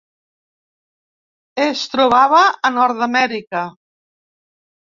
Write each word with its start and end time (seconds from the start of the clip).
Es 1.65 1.83
trobava 1.97 2.41
a 2.71 2.73
Nord-amèrica: 2.79 3.63